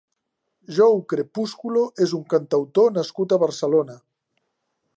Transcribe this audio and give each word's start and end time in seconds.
Joe 0.77 1.01
Crepúsculo 1.11 1.83
és 2.05 2.15
un 2.19 2.25
cantautor 2.35 2.89
nascut 2.95 3.37
a 3.37 3.39
Barcelona. 3.45 3.99